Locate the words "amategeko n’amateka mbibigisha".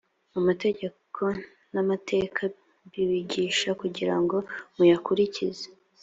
0.39-3.69